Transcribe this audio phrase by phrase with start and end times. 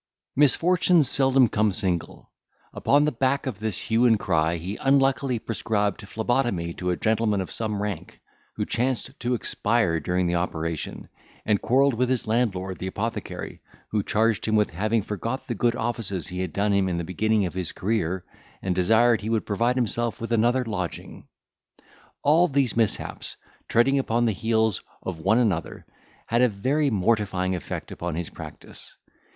[0.35, 2.31] Misfortunes seldom come single;
[2.73, 7.39] upon the back of this hue and cry he unluckily prescribed phlebotomy to a gentleman
[7.39, 8.19] of some rank,
[8.55, 11.07] who chanced to expire during the operation,
[11.45, 13.61] and quarrelled with his landlord the apothecary,
[13.91, 17.03] who charged him with having forgot the good offices he had done him in the
[17.03, 18.25] beginning of his career,
[18.63, 21.27] and desired he would provide himself with another lodging.
[22.23, 23.35] All these mishaps,
[23.67, 25.85] treading upon the heels of one another,
[26.25, 28.95] had a very mortifying effect upon his practice.